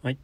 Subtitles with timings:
[0.00, 0.18] はい、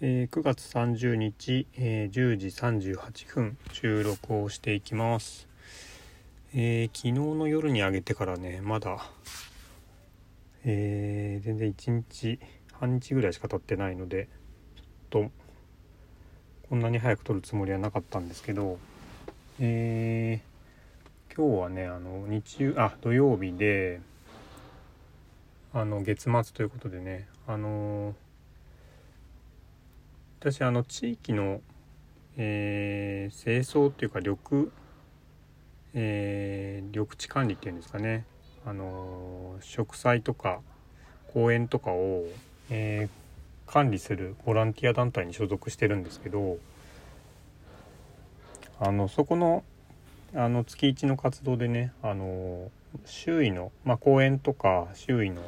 [0.00, 5.46] えー9月30日、えー10時38分収録をしていきます、
[6.52, 9.08] えー昨日の夜に上げてからねまだ、
[10.64, 12.40] えー全然1日
[12.72, 14.28] 半日ぐらいしか経ってないので
[14.74, 14.84] ちょっ
[15.28, 15.30] と
[16.68, 18.78] こんなに早く撮るつもりはなかったんですけど
[19.60, 24.00] えー今日はねあの日曜あ土曜日で
[25.72, 28.23] あの月末ということでねあのー
[30.44, 31.62] 私あの地域の、
[32.36, 34.70] えー清掃っていうか緑、
[35.94, 38.26] えー緑地管理っていうんですかね。
[38.66, 40.60] あの植栽とか
[41.32, 42.26] 公園とかを、
[42.68, 43.24] えー
[43.66, 46.58] 管理するボランティア団体に所属してるんですけど
[48.78, 49.64] あのそこの
[50.34, 52.70] あの月1の活動でねあの
[53.06, 55.40] 周囲の、まあ、公園とか周囲の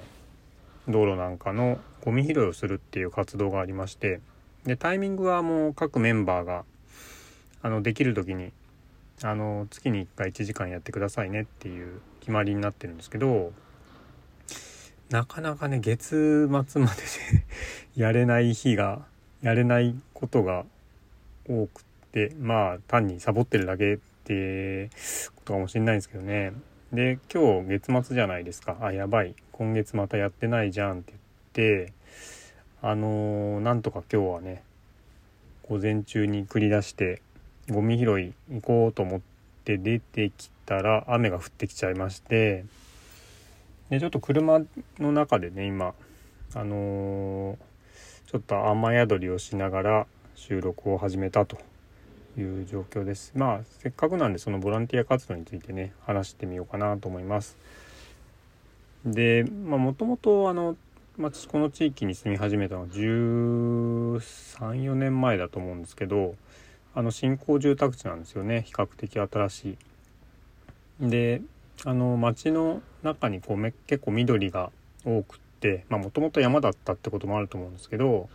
[0.88, 4.20] 道路なんかのゴミ拾いをするっていう活動がありまして
[4.66, 6.64] でタイミングはもう各メンバーが
[7.62, 8.52] あのできる時に
[9.22, 13.52] あの月に1回1時間やってくださいねっていう決まりになってるんですけど
[15.10, 17.06] なかなかね月末までで
[17.96, 19.06] やれない日が
[19.40, 20.66] やれないことが
[21.48, 24.90] 多くてまあ単にサボってるだけって
[25.36, 26.52] ことかもしれないんですけどね。
[26.92, 28.78] で今日月末じゃないですか。
[28.80, 29.34] あやばい。
[29.52, 31.14] 今月またやってないじゃんって
[31.54, 31.92] 言って
[32.88, 34.62] あのーなんとか今日はね
[35.68, 37.20] 午前中に繰り出して
[37.68, 39.20] ゴミ拾い行こうと思っ
[39.64, 42.64] て出てきたら雨が降ってきちゃいまして
[43.90, 44.60] でちょっと車
[45.00, 45.94] の中でね今
[46.54, 47.56] あのー
[48.30, 51.58] ちょっと雨宿りをしながら収録を始めたと
[52.38, 53.32] いう状況です。
[53.34, 57.56] まあせっかくなんでそのボランティア活動についてね話してみようかなと思います。
[59.04, 60.76] でまあもともとあの
[61.18, 66.34] まあ、この地域に住み始めたのは134年前だと思うんですけど
[66.94, 69.78] あの新興住宅地なんですよね比較的新し
[71.00, 71.08] い。
[71.08, 71.40] で
[71.84, 74.70] あの町の中にこうめ結構緑が
[75.04, 78.28] 多くってもともと山だったってこともあると思うんですけど、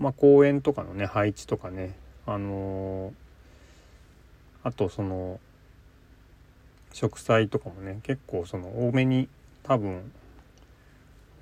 [0.00, 1.94] まあ、公園とかのね配置とかね
[2.26, 3.12] あの
[4.64, 5.38] あとその
[6.92, 9.28] 植栽とかもね結構その多めに
[9.62, 10.10] 多分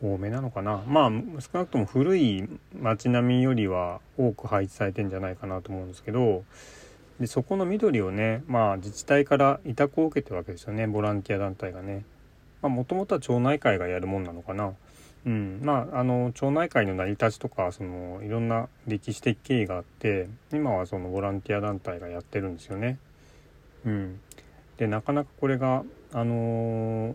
[0.03, 0.83] 多めなのかな。
[0.87, 1.11] まあ
[1.41, 2.49] 少なくとも古い
[2.79, 6.45] 街並みよりは多く配置されてんじゃないかなと思うんですけど
[7.19, 10.87] でそこの緑をねまあ自治体から委託を受けてるわけですよね。
[10.87, 12.05] ボランティア団体がね。
[12.63, 14.73] もともとは町内会がやるもんなのかな。
[15.27, 15.61] うん。
[15.63, 22.99] まああの町内会の成り立ちとかそのいろんな歴史的経緯があって今はそのボランティア団体がやってるんですよね。
[23.85, 24.21] うん。
[24.77, 25.83] でなかなかこれが
[26.13, 27.15] あのー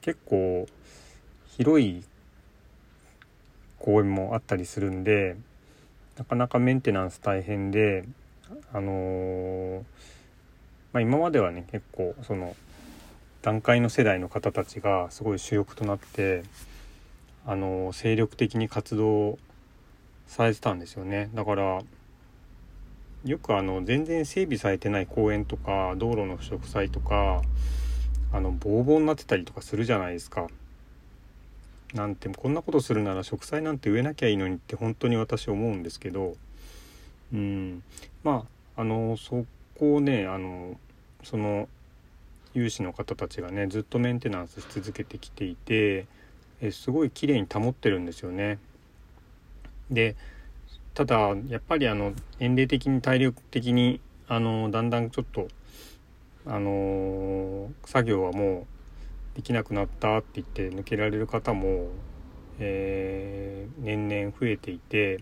[0.00, 0.66] 結構
[1.58, 2.02] 広い
[3.78, 5.36] 公園もあったりするんで
[6.16, 8.04] なかなかメンテナンス大変で
[8.72, 9.82] あのー
[10.92, 12.56] まあ、今まではね結構その
[13.42, 16.42] 団塊の世代の方たちがすごい主力となって
[17.46, 19.38] あのー精力的に活動
[20.26, 21.82] されてたんですよねだから
[23.24, 27.42] よくあの全然整備されてない公園とか道路の植栽とか
[28.32, 30.48] あのボーボーになってたりとかするじゃないですか。
[31.94, 36.36] なんてこんなことするなら植栽なんて植えなきゃいいのにって本当に私思うんですけど
[37.32, 37.82] うん
[38.22, 39.46] まああのそ
[39.78, 40.78] こをねあの
[41.24, 41.68] その
[42.54, 46.06] 有志の方たちがねずっとメンテナンスし続けてきていて
[46.60, 48.58] えすごい綺麗に保ってるんですよね。
[49.90, 50.16] で
[50.94, 51.16] ただ
[51.48, 55.48] やっぱりあの年齢的に体力的にあのだんだんちょっと
[56.44, 58.77] あの作業はもう
[59.38, 61.90] できなくなったって言って抜けられる方も、
[62.58, 65.20] えー年々増えていて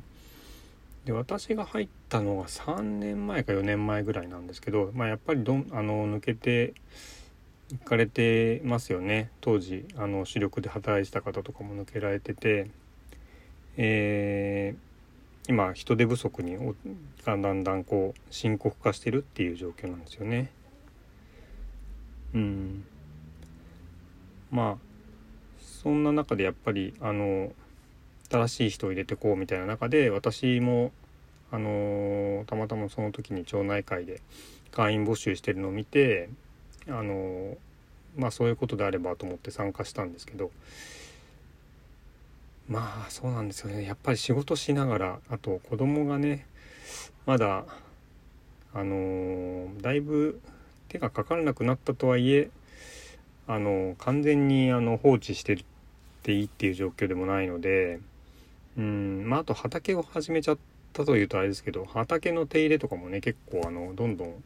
[1.04, 6.72] で私が入ったのが3年前か4年前ぐらいなんですけど、まあ、やっぱりどんあの抜けて
[7.70, 12.70] 行かれてますよね当時あの主力で働いてた方とかも抜けられてて、
[13.76, 14.86] えー
[15.48, 16.74] 今人手不足にお
[17.24, 20.50] がだんだんこう深刻化してるっていう状況なんですよね。
[22.34, 22.84] うん
[24.50, 24.86] まあ
[25.60, 27.52] そんな中でやっぱりあの
[28.30, 30.92] 新しい人を入れてこうみたいな中で私も
[31.52, 34.20] あのたまたまその時に町内会で
[34.72, 36.28] 会員募集してるのを見て
[36.88, 37.56] あの
[38.16, 40.50] まあそういうことであればと思って参加したんですけど
[42.68, 43.84] まあそうなんですよね。
[43.84, 46.46] やっぱり仕事しながらあと子供がね
[47.26, 47.64] まだ
[48.74, 50.40] あのだいぶ
[50.88, 52.50] 手がかからなくなったとはいえ
[53.46, 55.64] あの完全にあの放置してっ
[56.22, 58.00] ていいっていう状況でもないので
[58.76, 60.58] うんまああと畑を始めちゃっ
[60.92, 64.42] たというとあれですけど畑の手入れとかもね結構あのどんどん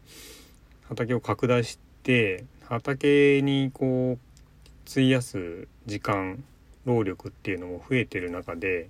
[0.88, 6.42] 畑を拡大して畑にこう費やす時間
[6.84, 8.88] 労力っていうのも増えてる中で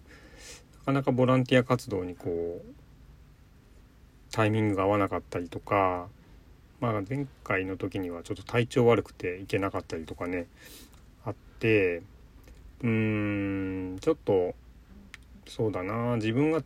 [0.81, 2.81] なかなかボランティア活動にこう
[4.33, 6.07] タイミングが合わなかったりとか、
[6.81, 10.47] まあ、前回の時にはちょっと体調悪くて行けなかったりとかね
[11.25, 12.03] あって
[12.83, 14.55] うーんちょっと
[15.47, 16.63] そうだな自分が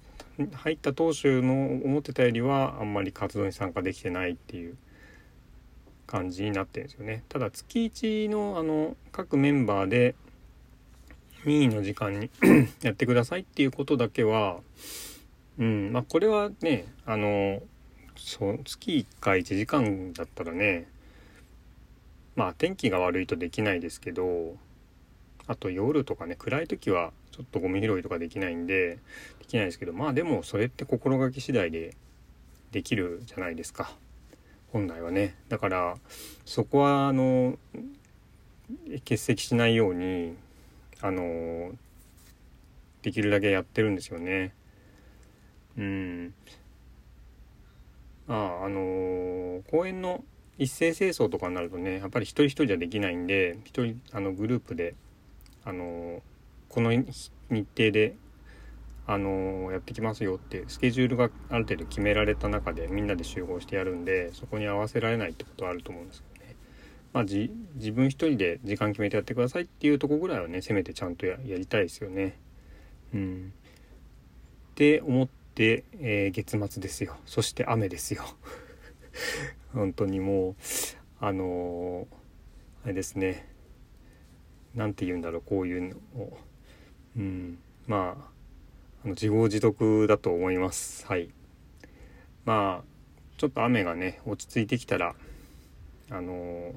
[0.53, 4.77] 入った当初の思ってたよりはあんまり活動に参加できてないっていう
[6.07, 7.25] 感じになってるんですよね。
[7.29, 10.15] ただ月1のあの各メンバーで
[11.45, 12.31] 任意の時間に
[12.83, 14.61] やってくださいっていうことだけは
[15.59, 17.63] うんまあこれはねあの
[18.17, 20.89] そう月1回1時間だったらね
[22.37, 24.57] まあ天気が悪いとできないですけど
[25.47, 28.99] あと夜とかね暗い時はちょっとゴミ拾いとかできないんで
[29.41, 31.95] できないですけどまあでもそれって心がけ次第で
[32.73, 33.93] できるじゃないですか。
[34.73, 35.37] 本来はね。
[35.49, 35.97] だから
[36.45, 37.57] そこはあの
[38.99, 40.35] 欠席しないように
[41.01, 41.73] あの
[43.03, 44.53] できるだけやってるんですよね。
[45.79, 46.35] うん。
[48.29, 50.25] ああの公園の
[50.59, 54.95] 一斉清掃とかになるとねやっぱり一人一人じゃできないんで一人あのグループで
[55.65, 56.23] あの
[56.69, 58.17] この日程で
[59.07, 66.57] あのやってきますよってスケジュールがある程度決められた中でみんなで集合してやるんでそこに合わせられないってことはあると思うんですけどね。
[67.13, 72.39] まあ自分一人で時間決めてやってくださいっていうとこぐらいはねせめてちゃんとやりたいですよね。
[73.13, 73.53] うん。
[74.73, 77.17] って思ってえー、月末ですよ。
[77.27, 78.25] そして雨ですよ。
[79.73, 80.55] 本当にもう
[81.21, 83.49] あのー、あれですね。
[84.75, 86.39] 何て言うんだろうこういうのを。
[87.17, 87.59] うん。
[87.87, 88.31] まあ
[89.05, 91.07] あの自業自得だと思います。
[91.07, 91.31] はい。
[92.45, 92.85] まあ
[93.37, 95.15] ちょっと雨がね落ち着いてきたら
[96.11, 96.75] あのー、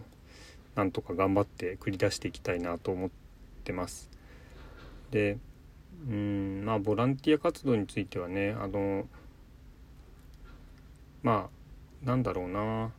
[0.75, 3.09] なんとか頑張って繰り出していきたいなと思っ
[3.63, 4.09] てます。
[5.11, 5.37] で
[6.09, 9.07] うんまあボランティア活動についてはねあの
[11.23, 11.49] ま
[12.03, 12.91] あなんだろうな。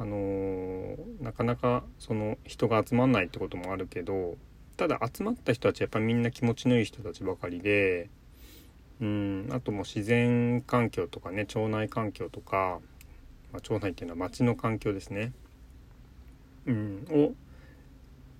[0.00, 4.38] あのなかなかその人が集まんないってこともあるけど
[4.78, 8.08] ただ集まった人たちやっぱみんな気持ちのいい人たちばかりで
[9.02, 12.80] うんあともう自然環境とかね腸内環境とか、
[13.52, 15.32] まあ、腸内っていうのは町の環境ですね、
[16.64, 17.32] うん、を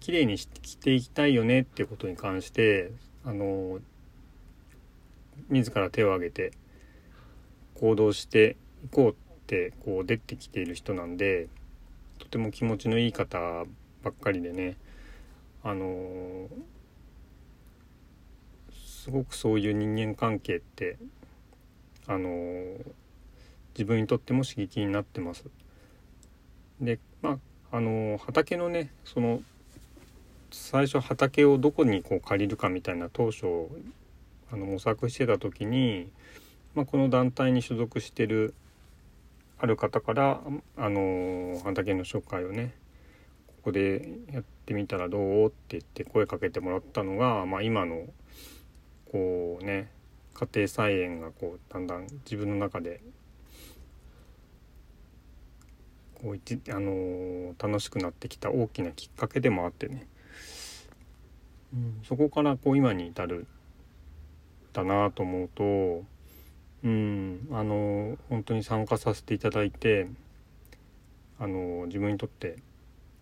[0.01, 0.49] 綺麗にし
[0.79, 2.93] ていきたいよねっていうことに関して
[3.25, 3.79] あの
[5.51, 6.53] 自ら手を挙げて
[7.75, 9.15] 行動していこうっ
[9.47, 11.49] てこう出てきている人なんで
[12.19, 13.39] とても気持ちのいい方
[14.03, 14.77] ばっかりでね
[15.63, 16.49] あの
[18.73, 20.99] すごくそういう人間関係って
[22.07, 22.31] あの
[23.75, 25.45] 自分にとっても刺激になってます。
[26.81, 27.39] でま
[27.71, 29.43] ああの畑のねその
[30.51, 33.47] 最初畑をどこにこう借りるかみたいな当初
[34.53, 36.11] あの模索してた時に、
[36.75, 38.55] まあ、この団体に所属してる
[39.59, 40.41] ある方から
[40.77, 42.75] あの畑の紹介をね
[43.47, 48.07] ここでやってみたらどうって言って声かけてもらったのが、まあ、今の
[49.13, 49.91] こうね
[50.35, 53.01] 家庭菜園がこうだんだん自分の中で
[56.15, 60.07] こうあの楽しくなってきた大きなきっかけでもあってね。
[62.03, 63.47] そこからこう今に至る
[64.73, 66.05] だなと思うと
[66.83, 70.09] うんあの本当に参加させていただいて
[71.39, 72.57] あの自分にとって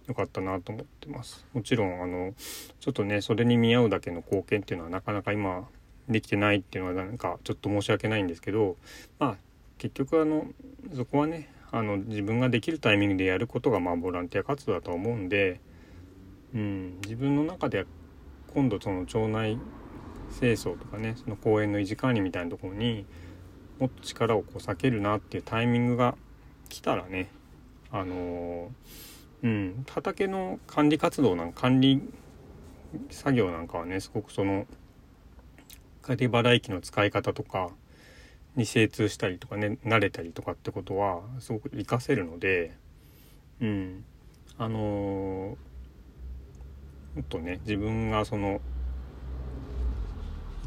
[0.07, 1.47] 良かったなと思ってます。
[1.53, 2.35] もちろんあの
[2.81, 5.69] ちょっとねそれに見合うだけの貢献っていうのはなかなか今
[6.09, 8.77] できてないっていうのはなんかちょっと申し訳ないんですけど
[9.19, 9.37] まあ
[9.77, 10.47] 結局あの
[10.97, 15.61] そこはねあの自分ができるタイミングでやることがまあボランティア活動だと思うんで、
[16.55, 17.85] うん、自分の中で
[18.55, 19.59] 今度その町内
[20.39, 23.07] 清掃とかねその公園の維持管理みたいなところに
[23.79, 26.17] もっと力をこう避けるなっていうタイミングが
[26.69, 27.31] 来たらね
[27.91, 28.71] あの
[29.43, 32.03] うん畑の管理活動なんか管理
[33.11, 34.67] 作業なんかはねすごくその
[36.03, 37.71] 仮払い機の使い方とか
[38.57, 42.75] に精通したりとかね慣れたりとかってことはすごく活かせるので
[43.61, 44.05] うん
[44.57, 45.57] あの
[47.15, 48.61] もっとね自分がその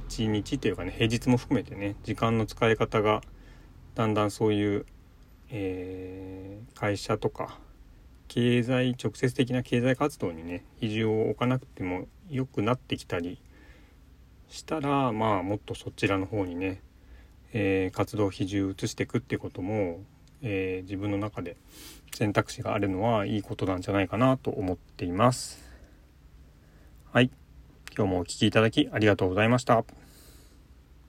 [0.07, 3.21] 一日というかね平日も含めてね時間の使い方が
[3.95, 4.85] だんだんそういう、
[5.49, 7.57] えー、会社とか
[8.27, 13.39] 経済直接的な経済活動にね比重を置かなくても良くなってきたり
[14.49, 16.81] したらまあもっとそちらの方にね、
[17.53, 19.99] えー、活動比重移していくっていうことも、
[20.41, 21.55] えー、自分の中で
[22.13, 25.70] 選択肢があるのはいいことなんじゃないかなと思っています。
[27.13, 27.29] はい。
[27.93, 29.83] 今日もお聴きいただきありがとうございました。